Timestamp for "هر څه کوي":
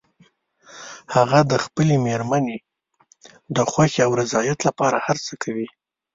5.05-5.67